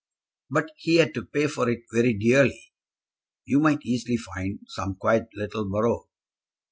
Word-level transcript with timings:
"But 0.49 0.71
he 0.77 0.95
had 0.95 1.13
to 1.13 1.21
pay 1.25 1.45
for 1.45 1.69
it 1.69 1.81
very 1.93 2.15
dearly." 2.17 2.73
"You 3.45 3.59
might 3.59 3.83
easily 3.85 4.17
find 4.17 4.61
some 4.67 4.95
quiet 4.95 5.27
little 5.35 5.69
borough." 5.69 6.09